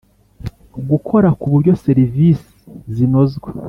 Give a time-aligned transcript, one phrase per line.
[0.89, 2.49] gukora ku buryo serivisi
[2.95, 3.49] zinozwa